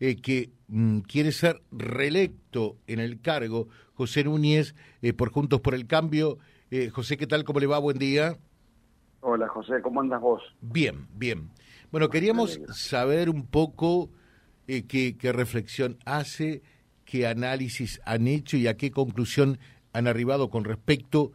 eh, 0.00 0.16
que 0.16 0.50
mm, 0.68 1.00
quiere 1.00 1.32
ser 1.32 1.60
reelecto 1.72 2.76
en 2.86 3.00
el 3.00 3.20
cargo, 3.20 3.68
José 3.94 4.22
Núñez, 4.22 4.76
eh, 5.02 5.12
por 5.12 5.30
Juntos 5.30 5.60
por 5.60 5.74
el 5.74 5.88
Cambio. 5.88 6.38
Eh, 6.70 6.90
José, 6.90 7.16
¿qué 7.16 7.26
tal? 7.26 7.42
¿Cómo 7.42 7.58
le 7.58 7.66
va? 7.66 7.78
Buen 7.78 7.98
día. 7.98 8.38
Hola, 9.20 9.48
José, 9.48 9.82
¿cómo 9.82 10.00
andas 10.00 10.20
vos? 10.20 10.40
Bien, 10.60 11.08
bien. 11.16 11.50
Bueno, 11.90 12.08
queríamos 12.08 12.60
saber 12.72 13.28
un 13.28 13.46
poco 13.46 14.10
qué, 14.66 15.16
qué 15.18 15.32
reflexión 15.32 15.98
hace, 16.04 16.62
qué 17.04 17.26
análisis 17.26 18.00
han 18.04 18.28
hecho 18.28 18.56
y 18.56 18.68
a 18.68 18.76
qué 18.76 18.92
conclusión 18.92 19.58
han 19.92 20.06
arribado 20.06 20.50
con 20.50 20.62
respecto, 20.64 21.32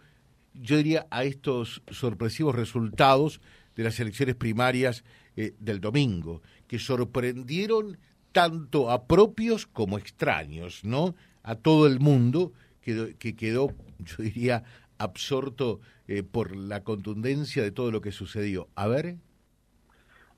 yo 0.53 0.77
diría, 0.77 1.07
a 1.09 1.25
estos 1.25 1.81
sorpresivos 1.89 2.55
resultados 2.55 3.41
de 3.75 3.83
las 3.83 3.99
elecciones 3.99 4.35
primarias 4.35 5.03
del 5.35 5.81
domingo, 5.81 6.43
que 6.67 6.77
sorprendieron 6.77 7.97
tanto 8.33 8.91
a 8.91 9.07
propios 9.07 9.65
como 9.65 9.97
extraños, 9.97 10.83
¿no? 10.83 11.15
A 11.43 11.55
todo 11.55 11.87
el 11.87 11.99
mundo 11.99 12.51
que, 12.81 13.15
que 13.17 13.35
quedó, 13.35 13.69
yo 13.99 14.23
diría, 14.23 14.63
absorto 14.97 15.79
eh, 16.07 16.23
por 16.23 16.55
la 16.55 16.83
contundencia 16.83 17.63
de 17.63 17.71
todo 17.71 17.91
lo 17.91 18.01
que 18.01 18.11
sucedió. 18.11 18.67
A 18.75 18.87
ver. 18.87 19.15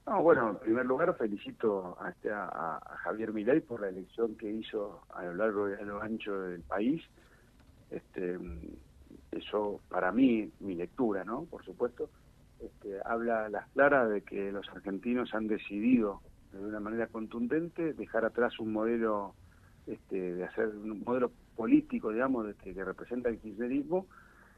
No, 0.05 0.21
bueno, 0.21 0.51
en 0.51 0.59
primer 0.59 0.85
lugar 0.85 1.15
felicito 1.17 1.97
a, 1.99 2.09
este, 2.09 2.29
a, 2.31 2.79
Javier 3.03 3.33
Milei 3.33 3.61
por 3.61 3.81
la 3.81 3.89
elección 3.89 4.35
que 4.35 4.51
hizo 4.51 5.01
a 5.09 5.23
lo 5.23 5.33
largo 5.33 5.69
y 5.69 5.73
a 5.73 5.81
lo 5.81 6.01
ancho 6.01 6.39
del 6.41 6.61
país. 6.61 7.01
Este, 7.89 8.37
eso 9.31 9.81
para 9.89 10.11
mí, 10.11 10.51
mi 10.59 10.75
lectura, 10.75 11.23
¿no? 11.23 11.45
Por 11.45 11.65
supuesto, 11.65 12.09
este, 12.59 12.99
habla 13.03 13.45
a 13.45 13.49
las 13.49 13.67
claras 13.69 14.09
de 14.09 14.21
que 14.21 14.51
los 14.51 14.69
argentinos 14.69 15.33
han 15.33 15.47
decidido 15.47 16.21
de 16.59 16.67
una 16.67 16.79
manera 16.79 17.07
contundente, 17.07 17.93
dejar 17.93 18.25
atrás 18.25 18.59
un 18.59 18.71
modelo 18.71 19.33
este, 19.87 20.35
de 20.35 20.43
hacer 20.43 20.67
un 20.69 21.03
modelo 21.03 21.31
político, 21.55 22.11
digamos, 22.11 22.47
de, 22.47 22.53
que 22.55 22.83
representa 22.83 23.29
el 23.29 23.39
kirchnerismo, 23.39 24.07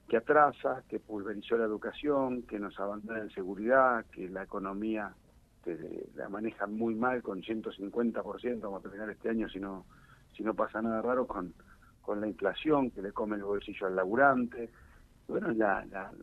que 0.07 0.17
atrasa, 0.17 0.83
que 0.87 0.99
pulverizó 0.99 1.57
la 1.57 1.65
educación, 1.65 2.43
que 2.43 2.59
nos 2.59 2.79
abandona 2.79 3.19
en 3.19 3.29
seguridad, 3.31 4.05
que 4.11 4.29
la 4.29 4.43
economía 4.43 5.13
la 6.15 6.29
maneja 6.29 6.65
muy 6.65 6.95
mal 6.95 7.21
con 7.21 7.41
150%, 7.41 8.61
vamos 8.61 8.79
a 8.79 8.83
terminar 8.83 9.09
este 9.09 9.29
año 9.29 9.49
si 9.49 9.59
no, 9.59 9.85
si 10.35 10.43
no 10.43 10.53
pasa 10.53 10.81
nada 10.81 11.01
raro 11.01 11.27
con, 11.27 11.53
con 12.01 12.21
la 12.21 12.27
inflación, 12.27 12.91
que 12.91 13.01
le 13.01 13.11
come 13.11 13.35
el 13.35 13.43
bolsillo 13.43 13.87
al 13.87 13.95
laburante. 13.95 14.69
Bueno, 15.27 15.49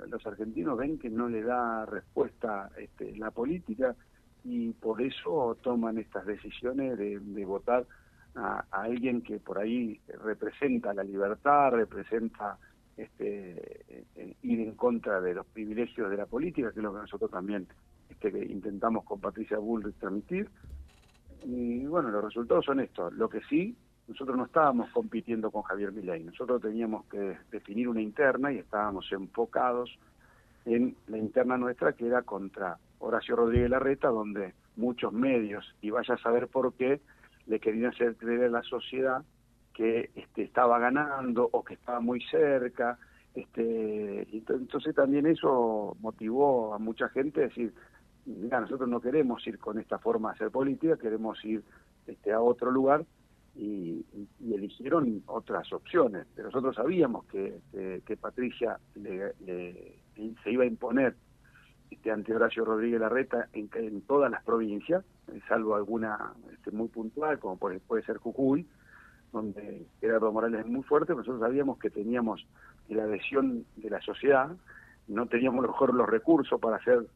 los 0.09 0.27
argentinos 0.27 0.79
ven 0.79 0.99
que 0.99 1.11
no 1.11 1.29
le 1.29 1.43
da 1.43 1.85
respuesta 1.85 2.71
este, 2.79 3.15
la 3.19 3.31
política 3.31 3.95
y 4.45 4.73
por 4.75 5.01
eso 5.01 5.57
toman 5.63 5.99
estas 5.99 6.27
decisiones 6.27 6.99
de, 6.99 7.45
votar 7.47 7.87
a, 8.35 8.65
alguien 8.71 9.23
que 9.23 9.39
por 9.39 9.59
ahí 9.59 10.01
representa 10.23 10.93
la 10.93 11.03
libertad, 11.03 11.73
representa 11.73 12.59
este, 12.97 13.85
eh, 14.17 14.37
ir 14.43 14.61
en 14.61 14.75
contra 14.75 15.21
de 15.21 15.35
los 15.35 15.47
privilegios 15.47 16.11
de 16.11 16.17
la 16.19 16.27
política, 16.27 16.73
que 16.73 16.81
es 16.81 16.85
lo 16.85 16.93
que 16.93 17.01
nosotros 17.01 17.31
también 17.31 17.67
este, 18.11 18.29
intentamos 18.45 19.05
con 19.05 19.21
Patricia 19.21 19.59
Bullrich 19.59 19.97
transmitir. 19.97 20.49
Y 21.43 21.87
bueno, 21.87 22.11
los 22.11 22.25
resultados 22.25 22.67
son 22.67 22.81
estos. 22.81 23.13
Lo 23.15 23.29
que 23.29 23.41
sí, 23.49 23.75
nosotros 24.09 24.37
no 24.37 24.45
estábamos 24.45 24.91
compitiendo 24.91 25.51
con 25.51 25.63
Javier 25.63 25.93
Milei, 25.93 26.23
nosotros 26.23 26.61
teníamos 26.61 27.07
que 27.07 27.39
definir 27.51 27.89
una 27.89 28.03
interna 28.03 28.53
y 28.53 28.59
estábamos 28.59 29.11
enfocados 29.11 29.99
en 30.65 30.97
la 31.07 31.19
interna 31.19 31.57
nuestra 31.57 31.93
que 31.93 32.07
era 32.07 32.23
contra 32.23 32.79
Horacio 32.99 33.37
Rodríguez 33.37 33.71
Larreta, 33.71 34.09
donde 34.09 34.55
muchos 34.77 35.13
medios, 35.13 35.75
y 35.81 35.91
vaya 35.91 36.15
a 36.15 36.19
saber 36.19 36.49
por 36.49 36.73
qué, 36.75 37.01
le 37.47 37.61
querían 37.61 37.93
hacer 37.93 38.17
creer 38.17 38.45
a 38.45 38.49
la 38.49 38.63
sociedad 38.63 39.23
que 39.75 40.11
este, 40.15 40.43
estaba 40.43 40.79
ganando 40.79 41.49
o 41.53 41.63
que 41.63 41.75
estaba 41.75 42.01
muy 42.01 42.21
cerca. 42.31 42.99
Este, 43.35 44.27
entonces 44.33 44.95
también 44.95 45.27
eso 45.27 45.97
motivó 46.01 46.73
a 46.73 46.79
mucha 46.79 47.09
gente 47.09 47.41
a 47.41 47.49
decir, 47.49 47.75
mira, 48.25 48.61
nosotros 48.61 48.89
no 48.89 49.01
queremos 49.01 49.47
ir 49.47 49.59
con 49.59 49.79
esta 49.79 49.99
forma 49.99 50.31
de 50.31 50.35
hacer 50.37 50.51
política, 50.51 50.97
queremos 50.97 51.45
ir 51.45 51.63
este, 52.07 52.33
a 52.33 52.41
otro 52.41 52.71
lugar 52.71 53.05
y, 53.57 54.05
eligieron 54.41 55.23
otras 55.27 55.73
opciones. 55.73 56.27
Pero 56.35 56.49
nosotros 56.49 56.77
sabíamos 56.77 57.27
que, 57.27 57.61
que, 58.07 58.17
Patricia 58.17 58.79
se 60.15 60.51
iba 60.51 60.65
a 60.65 60.67
imponer 60.67 61.17
este, 61.91 62.11
ante 62.11 62.35
Horacio 62.35 62.65
Rodríguez 62.65 63.01
Larreta 63.01 63.49
en, 63.53 64.01
todas 64.03 64.31
las 64.31 64.43
provincias, 64.45 65.05
eh, 65.33 65.41
salvo 65.49 65.75
alguna 65.75 66.33
este, 66.53 66.71
muy 66.71 66.89
puntual, 66.89 67.39
como 67.39 67.57
puede 67.57 68.03
ser 68.03 68.19
Jujuy, 68.19 68.67
donde 69.33 69.87
Gerardo 70.01 70.33
Morales 70.33 70.61
es 70.61 70.67
muy 70.67 70.83
fuerte, 70.83 71.15
nosotros 71.15 71.41
sabíamos 71.41 71.79
que 71.79 71.91
teníamos 71.91 72.47
la 72.89 73.05
adhesión 73.05 73.65
de 73.77 73.91
la 73.91 74.01
sociedad, 74.01 74.51
no 75.09 75.27
teníamos 75.27 75.59
a 75.59 75.67
lo 75.67 75.73
mejor 75.73 75.95
los 75.95 76.09
recursos 76.09 76.61
para 76.61 76.77
hacer 76.77 77.07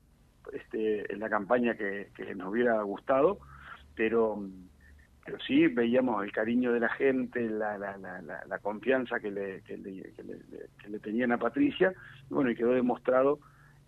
este, 0.52 1.16
la 1.16 1.28
campaña 1.28 1.76
que, 1.76 2.10
nos 2.36 2.50
hubiera 2.50 2.82
gustado, 2.82 3.38
pero, 3.94 4.42
pero 5.28 5.40
sí 5.46 5.66
veíamos 5.66 6.24
el 6.24 6.32
cariño 6.32 6.72
de 6.72 6.80
la 6.80 6.88
gente, 6.88 7.50
la, 7.50 7.76
la, 7.76 7.98
la, 7.98 8.58
confianza 8.60 9.20
que 9.20 9.30
le, 9.30 9.60
que 9.60 9.76
le, 9.76 10.98
tenían 11.00 11.32
a 11.32 11.36
Patricia, 11.36 11.92
y 12.30 12.32
bueno, 12.32 12.50
y 12.50 12.56
quedó 12.56 12.72
demostrado 12.72 13.38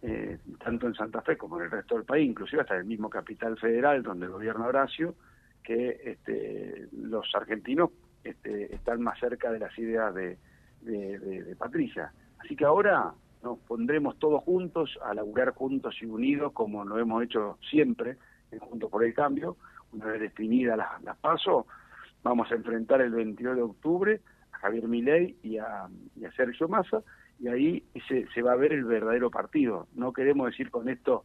eh, 0.02 0.36
tanto 0.62 0.86
en 0.86 0.94
Santa 0.94 1.22
Fe 1.22 1.38
como 1.38 1.58
en 1.58 1.64
el 1.64 1.70
resto 1.70 1.94
del 1.94 2.04
país, 2.04 2.28
inclusive 2.28 2.60
hasta 2.60 2.76
el 2.76 2.84
mismo 2.84 3.08
capital 3.08 3.56
federal 3.56 4.02
donde 4.02 4.26
gobierna 4.26 4.66
Horacio, 4.66 5.14
que 5.62 5.98
este, 6.04 6.88
los 6.92 7.26
argentinos 7.34 7.88
este, 8.22 8.74
están 8.74 9.00
más 9.00 9.18
cerca 9.18 9.50
de 9.50 9.60
las 9.60 9.78
ideas 9.78 10.14
de, 10.14 10.36
de, 10.82 11.56
Patricia. 11.56 12.12
Así 12.38 12.54
que 12.54 12.66
ahora 12.66 13.14
nos 13.42 13.58
pondremos 13.60 14.18
todos 14.18 14.44
juntos 14.44 14.98
a 15.02 15.14
laburar 15.14 15.54
juntos 15.54 15.96
y 16.02 16.04
unidos 16.04 16.52
como 16.52 16.84
lo 16.84 16.98
hemos 16.98 17.22
hecho 17.22 17.56
siempre 17.70 18.18
en 18.50 18.58
Juntos 18.58 18.90
por 18.90 19.04
el 19.04 19.14
Cambio. 19.14 19.56
Una 19.92 20.06
vez 20.06 20.20
definidas 20.20 20.76
las, 20.76 21.02
las 21.02 21.16
pasos, 21.18 21.66
vamos 22.22 22.50
a 22.50 22.54
enfrentar 22.54 23.00
el 23.00 23.10
22 23.10 23.56
de 23.56 23.62
octubre 23.62 24.20
a 24.52 24.58
Javier 24.58 24.88
Milei 24.88 25.36
y 25.42 25.58
a, 25.58 25.88
Sergio 26.36 26.68
Massa 26.68 27.02
y 27.38 27.48
ahí 27.48 27.84
se, 28.08 28.26
se 28.32 28.42
va 28.42 28.52
a 28.52 28.56
ver 28.56 28.72
el 28.72 28.84
verdadero 28.84 29.30
partido. 29.30 29.88
No 29.94 30.12
queremos 30.12 30.46
decir 30.46 30.70
con 30.70 30.88
esto 30.88 31.24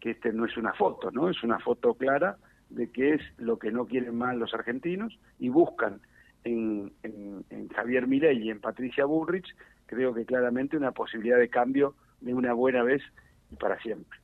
que 0.00 0.10
este 0.10 0.32
no 0.32 0.44
es 0.44 0.56
una 0.56 0.74
foto, 0.74 1.10
¿no? 1.10 1.30
Es 1.30 1.42
una 1.42 1.58
foto 1.58 1.94
clara 1.94 2.36
de 2.68 2.90
qué 2.90 3.14
es 3.14 3.22
lo 3.38 3.58
que 3.58 3.72
no 3.72 3.86
quieren 3.86 4.16
más 4.16 4.36
los 4.36 4.52
argentinos 4.52 5.18
y 5.38 5.48
buscan 5.48 6.00
en, 6.44 6.92
en, 7.02 7.68
Javier 7.74 8.06
Milei 8.06 8.38
y 8.42 8.50
en 8.50 8.60
Patricia 8.60 9.06
Bullrich, 9.06 9.54
creo 9.86 10.14
que 10.14 10.24
claramente 10.24 10.76
una 10.76 10.92
posibilidad 10.92 11.38
de 11.38 11.48
cambio 11.48 11.94
de 12.20 12.34
una 12.34 12.52
buena 12.52 12.82
vez 12.82 13.02
y 13.50 13.56
para 13.56 13.80
siempre. 13.80 14.18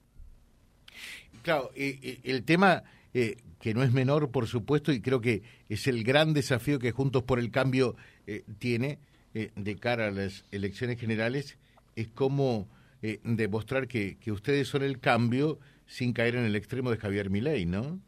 Claro, 1.42 1.70
el 1.74 2.44
tema 2.44 2.82
eh, 3.14 3.36
que 3.60 3.74
no 3.74 3.82
es 3.82 3.92
menor, 3.92 4.30
por 4.30 4.46
supuesto, 4.46 4.92
y 4.92 5.00
creo 5.00 5.20
que 5.20 5.42
es 5.68 5.86
el 5.86 6.04
gran 6.04 6.32
desafío 6.32 6.78
que 6.78 6.92
Juntos 6.92 7.22
por 7.22 7.38
el 7.38 7.50
Cambio 7.50 7.96
eh, 8.26 8.44
tiene, 8.58 8.98
eh, 9.32 9.52
de 9.54 9.76
cara 9.76 10.08
a 10.08 10.10
las 10.10 10.44
elecciones 10.50 10.98
generales 10.98 11.56
es 11.94 12.08
cómo 12.08 12.66
eh, 13.00 13.20
demostrar 13.22 13.86
que, 13.86 14.18
que, 14.18 14.32
ustedes 14.32 14.66
son 14.66 14.82
el 14.82 14.98
cambio 14.98 15.58
sin 15.86 16.12
caer 16.12 16.34
en 16.34 16.44
el 16.44 16.56
extremo 16.56 16.90
de 16.90 16.96
Javier 16.96 17.30
Milei, 17.30 17.64
¿no? 17.64 18.00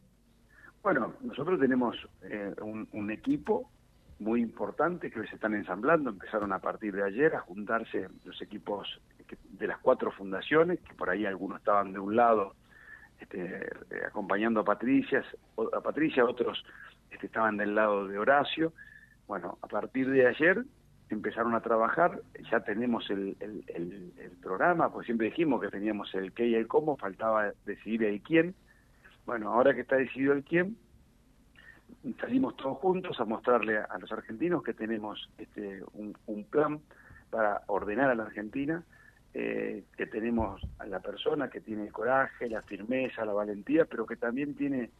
Bueno, 0.81 1.13
nosotros 1.21 1.61
tenemos 1.61 1.95
eh, 2.23 2.53
un, 2.61 3.09
equipo 3.09 3.69
muy 4.19 4.41
importante 4.41 5.09
que 5.09 5.25
se 5.27 5.35
están 5.35 5.53
ensamblando, 5.53 6.09
empezaron 6.09 6.51
a 6.51 6.59
partir 6.59 6.93
de 6.93 7.03
ayer 7.03 7.35
a 7.35 7.39
juntarse 7.39 8.09
los 8.25 8.41
equipos 8.41 8.99
de 9.51 9.67
las 9.67 9.79
cuatro 9.79 10.11
fundaciones, 10.11 10.81
que 10.81 10.93
por 10.93 11.09
ahí 11.09 11.25
algunos 11.25 11.59
estaban 11.59 11.93
de 11.93 11.99
un 11.99 12.17
lado 12.17 12.53
este, 13.23 13.67
acompañando 14.05 14.59
a 14.59 14.63
Patricia, 14.63 15.23
a 15.75 15.81
Patricia, 15.81 16.25
otros 16.25 16.63
este, 17.11 17.27
estaban 17.27 17.57
del 17.57 17.75
lado 17.75 18.07
de 18.07 18.17
Horacio. 18.17 18.73
Bueno, 19.27 19.57
a 19.61 19.67
partir 19.67 20.09
de 20.09 20.27
ayer 20.27 20.63
empezaron 21.09 21.55
a 21.55 21.61
trabajar, 21.61 22.21
ya 22.51 22.61
tenemos 22.61 23.09
el, 23.09 23.37
el, 23.39 24.11
programa, 24.41 24.91
pues 24.91 25.05
siempre 25.05 25.27
dijimos 25.27 25.61
que 25.61 25.69
teníamos 25.69 26.13
el 26.15 26.33
qué 26.33 26.47
y 26.47 26.55
el 26.55 26.67
cómo, 26.67 26.97
faltaba 26.97 27.53
decidir 27.65 28.03
el 28.03 28.21
quién. 28.21 28.55
Bueno, 29.25 29.53
ahora 29.53 29.73
que 29.73 29.81
está 29.81 29.95
decidido 29.95 30.33
el 30.33 30.43
quién, 30.43 30.75
salimos 32.19 32.57
todos 32.57 32.77
juntos 32.79 33.19
a 33.19 33.25
mostrarle 33.25 33.77
a, 33.77 33.97
los 33.99 34.11
argentinos 34.11 34.63
que 34.63 34.73
tenemos 34.73 35.29
este, 35.37 35.81
un, 35.93 36.43
plan 36.49 36.81
para 37.29 37.61
ordenar 37.67 38.09
a 38.09 38.15
la 38.15 38.23
Argentina, 38.23 38.83
eh, 39.33 39.83
que 39.97 40.05
tenemos 40.05 40.61
a 40.79 40.85
la 40.85 40.99
persona 40.99 41.49
que 41.49 41.61
tiene 41.61 41.83
el 41.83 41.91
coraje, 41.91 42.49
la 42.49 42.61
firmeza, 42.61 43.25
la 43.25 43.33
valentía, 43.33 43.85
pero 43.85 44.05
que 44.05 44.15
también 44.15 44.55
tiene 44.55 44.91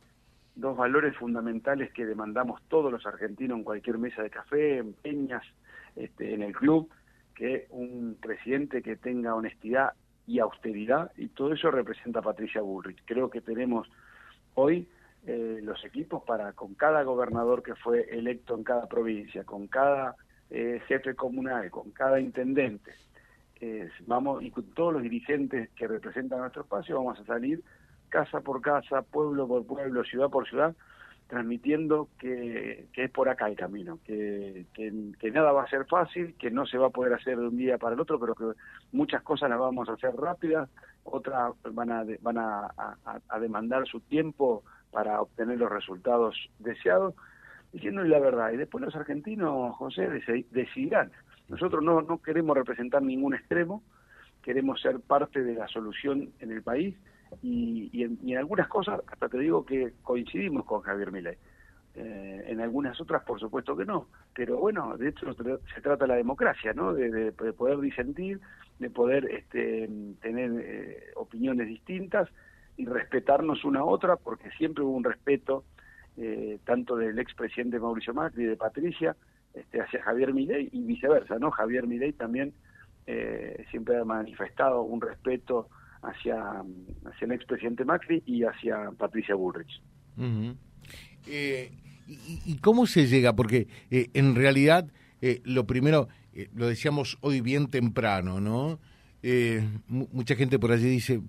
dos 0.56 0.78
valores 0.78 1.16
fundamentales 1.18 1.92
que 1.94 2.06
demandamos 2.06 2.62
todos 2.68 2.92
los 2.92 3.06
argentinos 3.06 3.58
en 3.58 3.64
cualquier 3.64 3.98
mesa 3.98 4.22
de 4.22 4.30
café, 4.30 4.78
en 4.78 4.94
peñas, 4.94 5.44
este, 5.96 6.34
en 6.34 6.44
el 6.44 6.54
club, 6.54 6.90
que 7.36 7.68
un 7.70 8.18
presidente 8.22 8.82
que 8.82 8.96
tenga 8.96 9.36
honestidad 9.36 9.94
y 10.26 10.40
austeridad, 10.40 11.12
y 11.18 11.28
todo 11.28 11.54
eso 11.54 11.72
representa 11.72 12.20
a 12.20 12.24
Patricia 12.24 12.62
Bullrich. 12.62 13.02
Creo 13.06 13.30
que 13.30 13.42
tenemos 13.42 13.90
hoy 14.56 14.88
eh, 15.26 15.60
los 15.64 15.84
equipos 15.86 16.24
para 16.24 16.54
con 16.54 16.76
cada 16.76 17.04
gobernador 17.04 17.64
que 17.64 17.76
fue 17.76 18.02
electo 18.12 18.56
en 18.56 18.64
cada 18.64 18.88
provincia, 18.88 19.44
con 19.44 19.68
cada 19.68 20.16
eh, 20.50 20.82
jefe 20.88 21.16
comunal, 21.16 21.70
con 21.72 21.92
cada 21.92 22.20
intendente, 22.20 22.94
vamos 24.06 24.44
y 24.44 24.52
con 24.52 24.64
todos 24.74 24.94
los 24.94 25.04
dirigentes 25.04 25.70
que 25.72 25.88
representan 25.88 26.40
nuestro 26.40 26.64
espacio, 26.64 26.98
vamos 26.98 27.20
a 27.20 27.26
salir 27.26 27.64
casa 28.14 28.42
por 28.42 28.62
casa, 28.62 29.02
pueblo 29.02 29.48
por 29.48 29.66
pueblo, 29.66 30.04
ciudad 30.04 30.30
por 30.30 30.48
ciudad, 30.48 30.76
transmitiendo 31.28 32.10
que, 32.20 32.88
es 32.94 33.10
por 33.10 33.28
acá 33.28 33.48
el 33.48 33.56
camino, 33.56 33.98
que, 34.06 34.68
que, 34.74 35.32
nada 35.32 35.52
va 35.52 35.64
a 35.64 35.68
ser 35.68 35.86
fácil, 35.86 36.36
que 36.38 36.52
no 36.52 36.68
se 36.68 36.78
va 36.78 36.88
a 36.88 36.92
poder 36.92 37.14
hacer 37.14 37.40
de 37.40 37.48
un 37.48 37.58
día 37.58 37.80
para 37.80 37.96
el 37.96 38.00
otro, 38.00 38.20
pero 38.20 38.36
que 38.36 38.46
muchas 38.92 39.24
cosas 39.24 39.50
las 39.50 39.58
vamos 39.58 39.90
a 39.90 39.94
hacer 39.94 40.16
rápidas, 40.16 40.70
otras 41.04 41.54
van 41.72 41.92
a, 41.92 42.06
van 42.22 42.38
a, 42.38 43.40
demandar 43.40 43.88
su 43.88 44.00
tiempo 44.02 44.64
para 44.92 45.20
obtener 45.20 45.58
los 45.58 45.72
resultados 45.72 46.38
deseados, 46.60 47.16
diciéndole 47.72 48.10
la 48.10 48.20
verdad. 48.20 48.52
Y 48.52 48.58
después 48.58 48.84
los 48.84 48.96
argentinos, 48.96 49.76
José, 49.76 50.08
decidirán. 50.52 51.12
Nosotros 51.50 51.84
no, 51.84 52.02
no 52.02 52.22
queremos 52.22 52.56
representar 52.56 53.02
ningún 53.02 53.36
extremo, 53.36 53.84
queremos 54.42 54.82
ser 54.82 55.00
parte 55.00 55.44
de 55.44 55.56
la 55.56 55.68
solución 55.68 56.32
en 56.40 56.52
el 56.52 56.62
país 56.62 56.96
y, 57.42 58.04
en, 58.04 58.38
algunas 58.38 58.68
cosas, 58.68 59.02
hasta 59.08 59.30
te 59.30 59.40
digo 59.40 59.66
que 59.66 59.94
coincidimos 60.04 60.66
con 60.66 60.82
Javier 60.82 61.12
Milei. 61.12 61.38
Eh, 61.96 62.46
en 62.48 62.60
algunas 62.60 63.00
otras, 63.00 63.24
por 63.24 63.40
supuesto 63.40 63.78
que 63.78 63.86
no. 63.86 64.08
Pero 64.34 64.58
bueno, 64.58 64.98
de 64.98 65.10
hecho 65.10 65.34
se 65.34 65.82
trata 65.82 66.08
la 66.08 66.16
democracia, 66.16 66.74
¿no? 66.74 66.94
De, 66.94 67.32
poder 67.32 67.80
disentir, 67.80 68.40
de 68.80 68.90
poder 68.90 69.26
este, 69.26 69.90
tener 70.22 70.52
eh, 70.60 71.12
opiniones 71.16 71.68
distintas 71.68 72.30
y 72.78 72.86
respetarnos 72.86 73.64
una 73.64 73.82
a 73.82 73.86
otra, 73.86 74.16
porque 74.16 74.50
siempre 74.52 74.84
hubo 74.84 74.98
un 74.98 75.04
respeto 75.04 75.64
eh, 76.18 76.60
tanto 76.66 76.96
del 76.96 77.20
expresidente 77.20 77.80
Mauricio 77.80 78.14
Macri 78.14 78.44
y 78.44 78.48
de 78.48 78.58
Patricia 78.58 79.16
este, 79.54 79.82
hacia 79.82 80.02
Javier 80.04 80.34
Milei 80.34 80.70
y 80.72 80.84
viceversa, 80.84 81.38
¿no? 81.40 81.52
Javier 81.52 81.88
Milei 81.88 82.14
también 82.14 82.54
siempre 83.70 83.98
ha 83.98 84.06
manifestado 84.06 84.82
un 84.82 85.02
respeto 85.02 85.68
hacia, 86.04 86.64
hacia 87.06 87.26
el 87.26 87.32
expresidente 87.32 87.86
Macri 87.86 88.22
y 88.26 88.44
hacia 88.44 88.92
Patricia 88.98 89.36
Bullrich. 89.36 89.82
Eh, 91.28 91.72
y, 92.08 92.58
cómo 92.58 92.86
se 92.86 93.08
llega? 93.08 93.34
Porque 93.36 93.68
eh, 93.90 94.10
en 94.14 94.36
realidad 94.36 94.92
eh, 95.22 95.42
lo 95.46 95.66
primero, 95.66 96.10
lo 96.54 96.68
decíamos 96.68 97.18
hoy 97.22 97.42
bien 97.42 97.68
temprano, 97.68 98.40
¿no? 98.40 98.80
mucha 99.88 100.36
gente 100.36 100.60
por 100.60 100.74
allí 100.74 100.90
dice, 100.90 101.22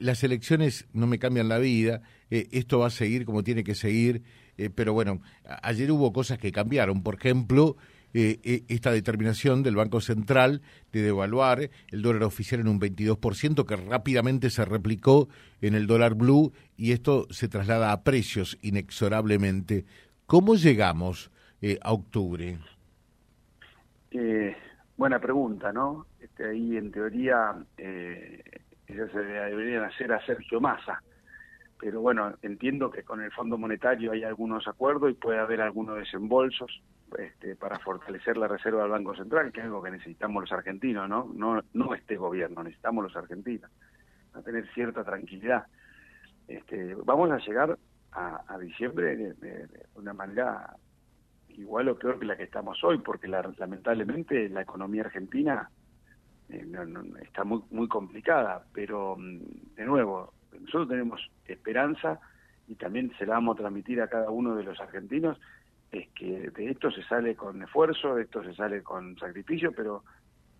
las 0.00 0.24
elecciones 0.24 0.88
no 0.92 1.06
me 1.06 1.20
cambian 1.20 1.48
la 1.48 1.58
vida, 1.58 2.02
esto 2.28 2.80
va 2.80 2.88
a 2.88 2.90
seguir 2.90 3.24
como 3.24 3.44
tiene 3.44 3.62
que 3.62 3.76
seguir, 3.76 4.24
pero 4.74 4.92
bueno, 4.92 5.20
ayer 5.62 5.90
hubo 5.90 6.12
cosas 6.12 6.38
que 6.38 6.52
cambiaron. 6.52 7.02
Por 7.02 7.16
ejemplo, 7.16 7.76
eh, 8.18 8.40
eh, 8.44 8.64
esta 8.68 8.92
determinación 8.92 9.62
del 9.62 9.76
Banco 9.76 10.00
Central 10.00 10.62
de 10.90 11.02
devaluar 11.02 11.68
el 11.90 12.00
dólar 12.00 12.22
oficial 12.22 12.62
en 12.62 12.68
un 12.68 12.80
22%, 12.80 13.66
que 13.66 13.76
rápidamente 13.76 14.48
se 14.48 14.64
replicó 14.64 15.28
en 15.60 15.74
el 15.74 15.86
dólar 15.86 16.14
blue 16.14 16.54
y 16.78 16.92
esto 16.92 17.26
se 17.28 17.46
traslada 17.46 17.92
a 17.92 18.04
precios 18.04 18.56
inexorablemente. 18.62 19.84
¿Cómo 20.24 20.54
llegamos 20.54 21.30
eh, 21.60 21.78
a 21.82 21.92
octubre? 21.92 22.58
buena 24.96 25.18
pregunta, 25.18 25.70
¿no? 25.74 26.06
Este, 26.18 26.48
ahí 26.48 26.78
en 26.78 26.90
teoría 26.90 27.54
eh, 27.76 28.42
se 28.86 28.94
deberían 29.18 29.84
hacer 29.84 30.10
a 30.14 30.24
Sergio 30.24 30.58
Massa 30.58 31.02
pero 31.78 32.00
bueno, 32.00 32.34
entiendo 32.42 32.90
que 32.90 33.02
con 33.02 33.22
el 33.22 33.30
Fondo 33.32 33.58
Monetario 33.58 34.12
hay 34.12 34.24
algunos 34.24 34.66
acuerdos 34.66 35.10
y 35.10 35.14
puede 35.14 35.38
haber 35.38 35.60
algunos 35.60 35.98
desembolsos 35.98 36.82
este, 37.18 37.54
para 37.54 37.78
fortalecer 37.78 38.36
la 38.36 38.48
reserva 38.48 38.82
del 38.82 38.92
Banco 38.92 39.14
Central, 39.14 39.52
que 39.52 39.60
es 39.60 39.66
algo 39.66 39.82
que 39.82 39.90
necesitamos 39.90 40.42
los 40.42 40.52
argentinos, 40.52 41.08
¿no? 41.08 41.30
No, 41.34 41.62
no 41.74 41.94
este 41.94 42.16
gobierno, 42.16 42.62
necesitamos 42.62 43.04
los 43.04 43.16
argentinos, 43.16 43.70
a 44.32 44.42
tener 44.42 44.66
cierta 44.72 45.04
tranquilidad. 45.04 45.66
Este, 46.48 46.94
vamos 47.04 47.30
a 47.30 47.38
llegar 47.38 47.78
a, 48.12 48.58
diciembre 48.58 49.14
de, 49.14 49.68
una 49.94 50.14
manera 50.14 50.74
igual 51.48 51.88
o 51.90 51.98
peor 51.98 52.18
que 52.18 52.24
la 52.24 52.36
que 52.36 52.44
estamos 52.44 52.82
hoy, 52.82 52.98
porque 52.98 53.28
lamentablemente 53.28 54.48
la 54.48 54.62
economía 54.62 55.02
argentina 55.02 55.68
eh, 56.48 56.66
está 57.22 57.44
muy, 57.44 57.62
muy 57.70 57.88
complicada, 57.88 58.64
pero 58.72 59.16
mm, 59.18 59.74
de 59.74 59.84
nuevo, 59.84 60.32
nosotros 60.60 60.88
tenemos 60.88 61.30
esperanza 61.46 62.20
y 62.68 62.74
también 62.74 63.12
se 63.18 63.26
la 63.26 63.34
vamos 63.34 63.56
a 63.56 63.60
transmitir 63.60 64.00
a 64.00 64.08
cada 64.08 64.30
uno 64.30 64.54
de 64.56 64.64
los 64.64 64.80
argentinos, 64.80 65.38
es 65.92 66.08
que 66.08 66.50
de 66.50 66.70
esto 66.70 66.90
se 66.90 67.02
sale 67.04 67.36
con 67.36 67.62
esfuerzo, 67.62 68.16
de 68.16 68.22
esto 68.22 68.42
se 68.42 68.54
sale 68.54 68.82
con 68.82 69.16
sacrificio, 69.18 69.72
pero 69.72 70.02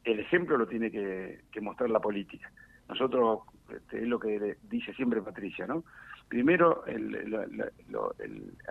el 0.04 0.20
ejemplo 0.20 0.56
lo 0.56 0.66
tiene 0.66 0.90
que, 0.90 1.60
mostrar 1.60 1.90
la 1.90 2.00
política. 2.00 2.50
Nosotros, 2.88 3.40
este, 3.74 4.02
es 4.02 4.08
lo 4.08 4.20
que 4.20 4.56
dice 4.62 4.94
siempre 4.94 5.20
Patricia, 5.20 5.66
¿no? 5.66 5.82
Primero, 6.28 6.84
el, 6.86 7.72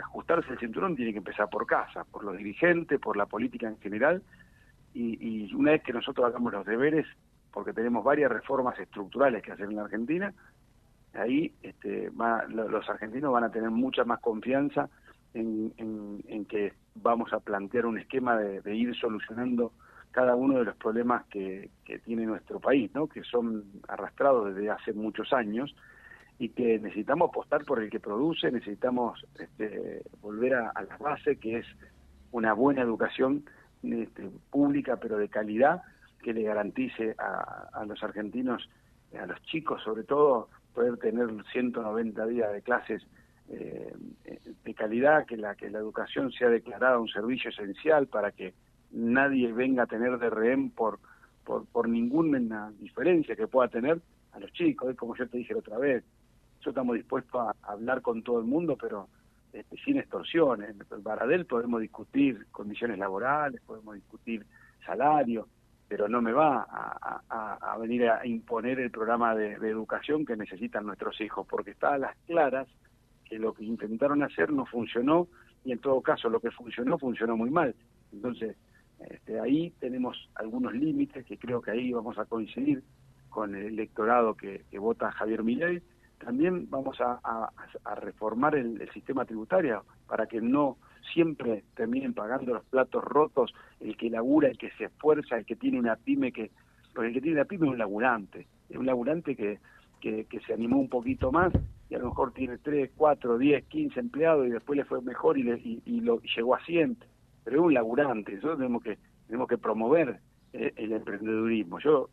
ajustarse 0.01 0.53
el 0.53 0.59
cinturón 0.59 0.95
tiene 0.95 1.11
que 1.11 1.19
empezar 1.19 1.49
por 1.49 1.65
casa, 1.65 2.05
por 2.05 2.23
los 2.23 2.37
dirigentes, 2.37 2.99
por 2.99 3.17
la 3.17 3.25
política 3.25 3.67
en 3.67 3.79
general, 3.79 4.21
y, 4.93 5.17
y 5.19 5.53
una 5.53 5.71
vez 5.71 5.83
que 5.83 5.93
nosotros 5.93 6.25
hagamos 6.25 6.53
los 6.53 6.65
deberes, 6.65 7.05
porque 7.51 7.73
tenemos 7.73 8.03
varias 8.03 8.31
reformas 8.31 8.77
estructurales 8.79 9.41
que 9.43 9.51
hacer 9.51 9.65
en 9.65 9.75
la 9.75 9.83
Argentina, 9.83 10.33
ahí 11.15 11.53
este, 11.61 12.11
los 12.49 12.89
argentinos 12.89 13.31
van 13.31 13.43
a 13.43 13.51
tener 13.51 13.69
mucha 13.69 14.03
más 14.03 14.19
confianza 14.19 14.89
en, 15.33 16.45
que 16.47 16.73
vamos 16.95 17.33
a 17.33 17.39
plantear 17.39 17.85
un 17.85 17.97
esquema 17.97 18.37
de, 18.37 18.75
ir 18.75 18.95
solucionando 18.95 19.73
cada 20.11 20.35
uno 20.35 20.59
de 20.59 20.65
los 20.65 20.75
problemas 20.77 21.25
que, 21.25 21.69
tiene 22.05 22.25
nuestro 22.25 22.59
país, 22.59 22.91
¿no? 22.93 23.07
que 23.07 23.23
son 23.23 23.65
arrastrados 23.87 24.53
desde 24.53 24.69
hace 24.69 24.93
muchos 24.93 25.33
años 25.33 25.75
y 26.37 26.49
que 26.49 26.79
necesitamos 26.79 27.29
apostar 27.29 27.63
por 27.65 27.81
el 27.81 27.89
que 27.89 27.99
produce, 27.99 28.51
necesitamos 28.51 29.25
este, 29.39 30.03
volver 30.21 30.55
a, 30.55 30.73
la 30.87 30.97
base, 30.97 31.37
que 31.37 31.59
es 31.59 31.65
una 32.31 32.53
buena 32.53 32.81
educación 32.81 33.45
este, 33.83 34.29
pública, 34.49 34.97
pero 34.97 35.17
de 35.17 35.29
calidad, 35.29 35.83
que 36.21 36.33
le 36.33 36.43
garantice 36.43 37.15
a, 37.17 37.69
a 37.73 37.85
los 37.85 38.01
argentinos, 38.03 38.69
a 39.17 39.25
los 39.25 39.41
chicos 39.43 39.81
sobre 39.83 40.03
todo, 40.03 40.49
poder 40.75 40.97
tener 40.97 41.27
190 41.51 42.25
días 42.27 42.51
de 42.53 42.61
clases 42.61 43.01
eh, 43.49 43.93
de 44.63 44.73
calidad, 44.73 45.25
que 45.25 45.37
la, 45.37 45.55
que 45.55 45.69
la 45.69 45.79
educación 45.79 46.31
sea 46.31 46.49
declarada 46.49 46.99
un 46.99 47.07
servicio 47.07 47.49
esencial 47.49 48.07
para 48.07 48.31
que 48.31 48.53
nadie 48.91 49.51
venga 49.51 49.83
a 49.83 49.87
tener 49.87 50.17
de 50.17 50.29
rehén 50.29 50.69
por, 50.69 50.99
por, 51.43 51.65
por 51.67 51.87
ninguna 51.87 52.71
diferencia 52.79 53.35
que 53.35 53.47
pueda 53.47 53.67
tener 53.67 53.99
a 54.33 54.39
los 54.39 54.51
chicos. 54.53 54.95
como 54.95 55.15
yo 55.15 55.27
te 55.27 55.37
dije 55.37 55.55
otra 55.55 55.77
vez, 55.77 56.03
nosotros 56.57 56.73
estamos 56.73 56.95
dispuestos 56.95 57.41
a 57.41 57.53
hablar 57.71 58.01
con 58.01 58.23
todo 58.23 58.39
el 58.39 58.45
mundo, 58.45 58.77
pero 58.79 59.07
este, 59.53 59.77
sin 59.77 59.97
extorsiones. 59.97 60.69
En 60.69 61.03
Baradel 61.03 61.45
podemos 61.45 61.81
discutir 61.81 62.47
condiciones 62.51 62.97
laborales, 62.97 63.61
podemos 63.61 63.95
discutir 63.95 64.45
salario, 64.85 65.47
pero 65.87 66.07
no 66.07 66.21
me 66.21 66.31
va 66.31 66.65
a, 66.69 67.77
venir 67.79 68.09
a 68.09 68.25
imponer 68.25 68.79
el 68.79 68.89
programa 68.89 69.35
de, 69.35 69.53
educación 69.53 70.25
que 70.25 70.35
necesitan 70.35 70.85
nuestros 70.85 71.19
hijos, 71.21 71.45
porque 71.47 71.71
está 71.71 71.93
a 71.93 71.97
las 71.97 72.17
claras 72.25 72.67
que 73.23 73.37
lo 73.37 73.53
que 73.53 73.65
intentaron 73.65 74.23
hacer 74.23 74.51
no 74.51 74.65
funcionó 74.65 75.27
y 75.63 75.71
en 75.71 75.79
todo 75.79 76.01
caso 76.01 76.29
lo 76.29 76.39
que 76.39 76.51
funcionó 76.51 76.97
funcionó 76.97 77.37
muy 77.37 77.49
mal. 77.49 77.75
Entonces, 78.11 78.55
este, 78.99 79.39
ahí 79.39 79.71
tenemos 79.79 80.29
algunos 80.35 80.73
límites 80.73 81.25
que 81.25 81.37
creo 81.37 81.61
que 81.61 81.71
ahí 81.71 81.91
vamos 81.91 82.17
a 82.17 82.25
coincidir 82.25 82.83
con 83.29 83.55
el 83.55 83.65
electorado 83.65 84.35
que, 84.35 84.63
vota 84.79 85.11
Javier 85.11 85.43
Milei. 85.43 85.81
También 86.17 86.69
vamos 86.69 86.97
a, 87.01 87.51
reformar 87.97 88.55
el 88.55 88.89
sistema 88.93 89.25
tributario 89.25 89.83
para 90.07 90.25
que 90.27 90.41
no 90.41 90.77
siempre 91.13 91.63
terminen 91.75 92.13
pagando 92.13 92.53
los 92.53 92.65
platos 92.65 93.03
rotos 93.03 93.53
el 93.79 93.95
que 93.97 94.09
labura, 94.09 94.49
el 94.49 94.57
que 94.57 94.71
se 94.71 94.85
esfuerza, 94.85 95.37
el 95.37 95.45
que 95.45 95.55
tiene 95.55 95.79
una 95.79 95.95
pyme 95.95 96.31
que 96.31 96.51
porque 96.93 97.09
el 97.09 97.13
que 97.13 97.21
tiene 97.21 97.39
una 97.39 97.45
pyme 97.45 97.67
es 97.67 97.73
un 97.73 97.77
laburante, 97.77 98.47
es 98.69 98.77
un 98.77 98.85
laburante 98.85 99.35
que, 99.35 99.59
que, 99.99 100.39
se 100.45 100.53
animó 100.53 100.77
un 100.77 100.87
poquito 100.87 101.31
más 101.31 101.51
y 101.89 101.95
a 101.95 101.99
lo 101.99 102.05
mejor 102.05 102.31
tiene 102.33 102.57
3, 102.57 102.91
4, 102.95 103.37
10, 103.37 103.65
15 103.65 103.99
empleados 103.99 104.47
y 104.47 104.51
después 104.51 104.77
le 104.77 104.85
fue 104.85 105.01
mejor 105.01 105.37
y, 105.37 105.43
le, 105.43 105.59
y, 105.63 106.01
lo, 106.01 106.21
llegó 106.21 106.55
a 106.55 106.63
100, 106.63 106.97
pero 107.43 107.57
es 107.57 107.61
un 107.63 107.73
laburante, 107.73 108.33
nosotros 108.35 108.57
tenemos 108.59 108.83
que, 108.83 108.97
tenemos 109.27 109.47
que 109.47 109.57
promover 109.57 110.19
eh, 110.53 110.71
el 110.77 110.93
emprendedurismo. 110.93 111.79
Yo 111.79 112.09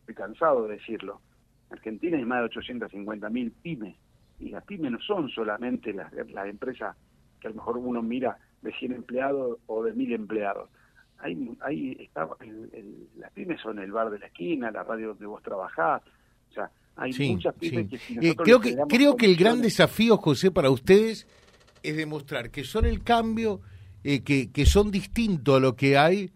estoy 0.00 0.14
cansado 0.14 0.66
de 0.66 0.76
decirlo. 0.76 1.20
En 1.68 1.78
Argentina 1.78 2.16
hay 2.18 2.24
más 2.24 2.40
de 2.40 2.44
850 2.46 3.30
mil 3.30 3.52
pymes 3.52 3.96
y 4.38 4.50
las 4.50 4.64
pymes 4.64 4.92
no 4.92 5.00
son 5.00 5.28
solamente 5.30 5.92
las, 5.92 6.12
las 6.12 6.46
empresas 6.46 6.96
que 7.40 7.48
a 7.48 7.50
lo 7.50 7.56
mejor 7.56 7.78
uno 7.78 8.02
mira 8.02 8.38
de 8.62 8.72
100 8.72 8.92
empleados 8.92 9.58
o 9.66 9.82
de 9.82 9.92
1000 9.92 10.12
empleados. 10.12 10.68
Ahí, 11.18 11.56
ahí 11.60 11.96
está, 12.00 12.28
las 13.16 13.32
pymes 13.32 13.60
son 13.60 13.78
el 13.78 13.90
bar 13.90 14.10
de 14.10 14.18
la 14.18 14.26
esquina, 14.26 14.70
la 14.70 14.82
radio 14.82 15.08
donde 15.08 15.26
vos 15.26 15.42
trabajás, 15.42 16.02
o 16.50 16.54
sea, 16.54 16.70
hay 16.96 17.12
muchas 17.32 17.54
pymes 17.54 17.88
que 17.88 17.96
eh, 18.20 18.34
creo 18.36 18.60
que 18.60 18.76
creo 18.88 19.16
que 19.16 19.26
el 19.26 19.36
gran 19.36 19.62
desafío, 19.62 20.16
José, 20.18 20.50
para 20.50 20.70
ustedes 20.70 21.26
es 21.82 21.96
demostrar 21.96 22.50
que 22.50 22.64
son 22.64 22.84
el 22.84 23.02
cambio, 23.02 23.60
eh, 24.04 24.22
que, 24.22 24.50
que, 24.50 24.66
son 24.66 24.90
distintos 24.90 25.56
a 25.56 25.60
lo 25.60 25.76
que 25.76 25.96
hay, 25.96 26.30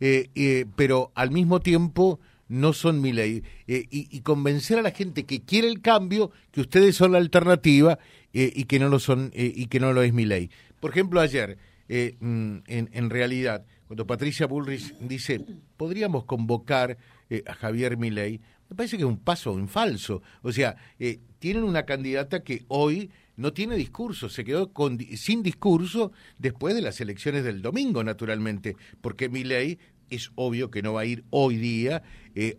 eh, 0.00 0.30
eh, 0.34 0.66
pero 0.76 1.12
al 1.14 1.30
mismo 1.30 1.60
tiempo 1.60 2.20
no 2.52 2.72
son 2.72 3.00
mi 3.00 3.12
ley. 3.12 3.42
Y, 3.66 3.86
y, 3.90 4.20
convencer 4.20 4.78
a 4.78 4.82
la 4.82 4.90
gente 4.90 5.24
que 5.24 5.42
quiere 5.42 5.68
el 5.68 5.80
cambio, 5.80 6.30
que 6.50 6.60
ustedes 6.60 6.96
son 6.96 7.12
la 7.12 7.18
alternativa 7.18 7.98
y 8.32 8.64
que 8.64 8.78
no 8.78 8.88
lo 8.88 8.98
son 8.98 9.30
y 9.34 9.66
que 9.66 9.80
no 9.80 9.92
lo 9.92 10.02
es 10.02 10.12
mi 10.12 10.24
ley. 10.24 10.50
Por 10.80 10.90
ejemplo, 10.90 11.20
ayer, 11.20 11.58
mm, 11.88 12.56
en, 12.66 12.90
en 12.92 13.10
realidad, 13.10 13.64
cuando 13.86 14.06
Patricia 14.06 14.46
Bullrich 14.46 14.94
dice, 14.98 15.44
podríamos 15.76 16.24
convocar 16.24 16.98
a 17.46 17.54
Javier 17.54 17.96
Milei, 17.96 18.40
me 18.72 18.76
parece 18.76 18.96
que 18.96 19.02
es 19.02 19.08
un 19.08 19.18
paso 19.18 19.58
en 19.58 19.68
falso. 19.68 20.22
O 20.40 20.50
sea, 20.50 20.76
eh, 20.98 21.20
tienen 21.38 21.64
una 21.64 21.84
candidata 21.84 22.42
que 22.42 22.64
hoy 22.68 23.10
no 23.36 23.52
tiene 23.52 23.76
discurso, 23.76 24.30
se 24.30 24.44
quedó 24.44 24.72
con, 24.72 24.98
sin 24.98 25.42
discurso 25.42 26.12
después 26.38 26.74
de 26.74 26.80
las 26.80 26.98
elecciones 27.02 27.44
del 27.44 27.60
domingo, 27.60 28.02
naturalmente, 28.02 28.76
porque 29.02 29.28
Milei 29.28 29.78
es 30.14 30.30
obvio 30.34 30.70
que 30.70 30.82
no 30.82 30.94
va 30.94 31.02
a 31.02 31.06
ir 31.06 31.24
hoy 31.30 31.56
día 31.56 32.02
eh, 32.34 32.58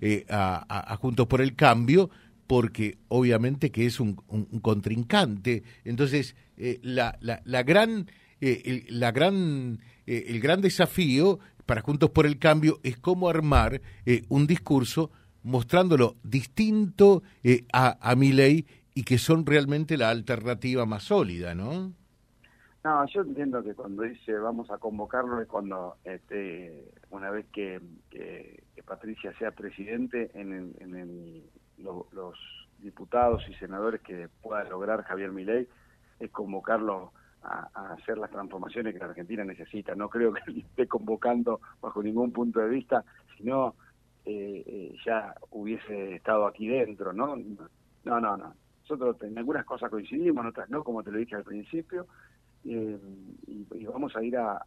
eh, 0.00 0.26
a, 0.28 0.92
a, 0.92 0.96
Juntos 0.96 1.26
por 1.26 1.40
el 1.40 1.54
Cambio, 1.54 2.10
porque 2.46 2.98
obviamente 3.08 3.70
que 3.70 3.86
es 3.86 4.00
un, 4.00 4.14
contrincante. 4.60 5.62
Entonces, 5.84 6.36
la, 6.82 7.16
la, 7.20 7.40
la, 7.44 7.62
gran, 7.62 8.10
el, 8.40 8.84
la 8.88 9.12
gran, 9.12 9.80
el 10.06 10.40
gran 10.40 10.60
desafío 10.60 11.38
para 11.66 11.80
Juntos 11.80 12.10
por 12.10 12.26
el 12.26 12.38
Cambio 12.38 12.80
es 12.82 12.98
cómo 12.98 13.28
armar 13.28 13.80
un 14.28 14.46
discurso 14.46 15.10
mostrándolo 15.42 16.16
distinto 16.22 17.22
eh, 17.42 17.64
a, 17.72 17.98
a 18.00 18.14
mi 18.14 18.32
ley 18.32 18.66
y 18.94 19.02
que 19.02 19.18
son 19.18 19.46
realmente 19.46 19.96
la 19.96 20.10
alternativa 20.10 20.86
más 20.86 21.04
sólida, 21.04 21.54
¿no? 21.54 21.92
No, 22.84 23.06
yo 23.06 23.20
entiendo 23.20 23.62
que 23.62 23.74
cuando 23.74 24.02
dice 24.02 24.36
vamos 24.38 24.70
a 24.70 24.78
convocarlo 24.78 25.40
es 25.40 25.46
cuando 25.46 25.96
este, 26.04 26.90
una 27.10 27.30
vez 27.30 27.46
que, 27.52 27.80
Patricia 28.84 29.32
sea 29.38 29.52
presidente, 29.52 30.30
en, 30.34 30.74
en 30.80 31.44
los 31.78 32.36
diputados 32.78 33.42
y 33.48 33.54
senadores 33.54 34.02
que 34.02 34.28
pueda 34.42 34.64
lograr 34.64 35.02
Javier 35.04 35.30
Milei, 35.30 35.66
es 36.18 36.30
convocarlo 36.30 37.12
a, 37.42 37.68
a, 37.74 37.92
hacer 37.94 38.18
las 38.18 38.30
transformaciones 38.30 38.92
que 38.92 38.98
la 38.98 39.06
Argentina 39.06 39.44
necesita. 39.44 39.94
No 39.94 40.08
creo 40.08 40.32
que 40.46 40.58
esté 40.58 40.86
convocando 40.86 41.60
bajo 41.80 42.02
ningún 42.02 42.32
punto 42.32 42.60
de 42.60 42.68
vista, 42.68 43.04
sino 43.36 43.74
eh, 44.24 44.62
eh, 44.66 44.96
ya 45.04 45.34
hubiese 45.50 46.14
estado 46.16 46.46
aquí 46.46 46.68
dentro, 46.68 47.12
¿no? 47.12 47.36
No, 48.04 48.20
no, 48.20 48.36
no. 48.36 48.54
Nosotros 48.82 49.16
en 49.22 49.38
algunas 49.38 49.64
cosas 49.64 49.90
coincidimos, 49.90 50.42
en 50.42 50.50
otras 50.50 50.70
no, 50.70 50.84
como 50.84 51.02
te 51.02 51.10
lo 51.10 51.18
dije 51.18 51.34
al 51.34 51.44
principio, 51.44 52.06
eh, 52.64 52.98
y, 53.46 53.84
vamos 53.86 54.14
a 54.16 54.22
ir 54.22 54.36
a, 54.36 54.60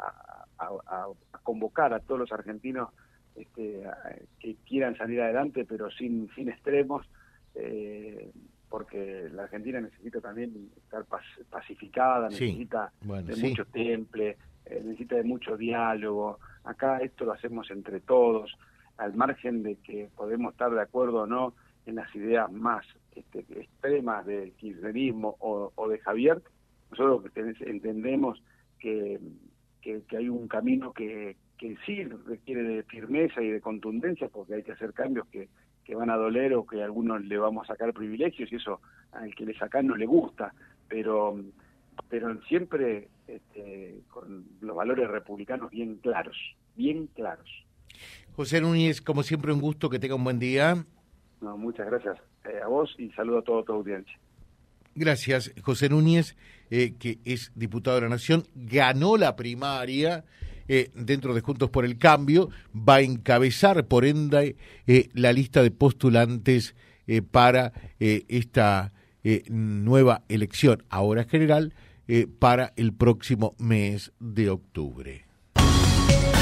convocar 1.44 1.94
a 1.94 2.00
todos 2.00 2.22
los 2.22 2.32
argentinos 2.32 2.90
este, 3.36 3.84
que 4.40 4.56
quieran 4.68 4.96
salir 4.98 5.22
adelante, 5.22 5.66
pero 5.66 5.92
sin, 5.92 6.30
sin 6.36 6.50
extremos, 6.50 7.06
porque 8.70 9.30
la 9.32 9.44
Argentina 9.44 9.80
necesita 9.80 10.22
también 10.22 10.70
estar 10.78 11.06
pacificada, 11.50 12.30
necesita 12.30 12.92
de 13.02 13.36
mucho 13.36 13.66
temple, 13.66 14.38
necesita 14.70 15.16
de 15.16 15.24
mucho 15.24 15.56
diálogo. 15.56 16.40
Acá 16.64 16.98
esto 17.00 17.25
lo 17.25 17.34
hacemos 17.34 17.70
entre 17.72 18.00
todos 18.00 18.58
al 18.98 19.14
margen 19.14 19.64
de 19.64 19.75
que 19.78 20.10
podemos 20.16 20.54
estar 20.54 20.72
de 20.72 20.82
acuerdo 20.82 21.24
o 21.24 21.28
no 21.28 21.54
en 21.86 21.96
las 21.96 22.14
ideas 22.16 22.52
más 22.52 22.86
este, 23.16 23.40
extremas 23.40 24.25
del 24.25 24.54
kirchnerismo 24.54 25.36
o, 25.40 25.88
de 25.88 26.00
Javier, 26.00 26.42
nosotros 26.92 27.32
entendemos 27.62 28.42
que, 28.80 29.20
que, 29.82 30.01
hay 30.15 30.30
un 30.30 30.48
camino 30.48 30.94
que, 30.94 31.36
que 31.58 31.77
sí 31.86 32.04
requiere 32.04 32.63
de 32.63 32.84
firmeza 32.84 33.42
y 33.42 33.50
de 33.50 33.62
contundencia, 33.62 34.27
porque 34.30 34.56
hay 34.56 34.63
que 34.63 34.74
hacer 34.74 34.94
cambios 34.94 35.27
que, 35.27 35.50
que 35.84 35.96
van 35.96 36.10
a 36.10 36.18
doler 36.18 36.54
o 36.54 36.65
que 36.65 36.82
a 36.82 36.86
algunos 36.86 37.24
le 37.24 37.38
vamos 37.38 37.70
a 37.70 37.74
sacar 37.74 37.94
privilegios 37.94 38.51
y 38.51 38.56
eso 38.56 38.82
al 39.12 39.34
que 39.36 39.46
le 39.46 39.58
sacan 39.58 39.88
no 39.88 39.96
le 39.96 40.06
gusta, 40.06 40.54
pero 40.88 41.38
pero 42.10 42.42
siempre 42.44 43.08
este, 43.27 44.01
con 44.10 44.46
los 44.62 44.75
valores 44.75 45.10
republicanos 45.10 45.72
bien 45.72 45.96
claros, 45.98 46.36
bien 46.75 47.08
claros. 47.08 47.50
José 48.36 48.60
Núñez, 48.60 49.01
como 49.01 49.24
siempre, 49.24 49.54
un 49.54 49.62
gusto, 49.62 49.89
que 49.89 50.00
tenga 50.00 50.15
un 50.15 50.24
buen 50.24 50.39
día. 50.39 50.86
No, 51.39 51.58
muchas 51.58 51.86
gracias 51.88 52.18
eh, 52.46 52.60
a 52.62 52.68
vos 52.68 52.94
y 52.98 53.10
saludo 53.12 53.39
a 53.39 53.44
toda 53.44 53.63
tu 53.63 53.74
audiencia. 53.74 54.20
Gracias, 54.98 55.52
José 55.62 55.90
Núñez, 55.90 56.38
eh, 56.72 56.94
que 56.98 57.20
es 57.25 57.52
diputado 57.54 57.98
de 57.98 58.04
la 58.04 58.10
Nación, 58.10 58.48
ganó 58.56 59.18
la 59.18 59.36
primaria 59.36 60.24
eh, 60.70 60.90
dentro 60.96 61.34
de 61.34 61.42
Juntos 61.42 61.70
por 61.70 61.84
el 61.84 61.98
Cambio, 61.98 62.50
va 62.74 62.96
a 62.96 63.02
encabezar, 63.02 63.86
por 63.88 64.06
ende, 64.06 64.56
la 65.14 65.34
lista 65.34 65.62
de 65.62 65.72
postulantes 65.72 66.75
para 67.30 67.74
esta 68.00 68.94
nueva 69.50 70.24
elección, 70.28 70.84
ahora 70.90 71.25
general, 71.25 71.74
para 72.40 72.74
el 72.78 72.94
próximo 72.94 73.54
mes 73.60 74.12
de 74.20 74.50
octubre 74.50 75.25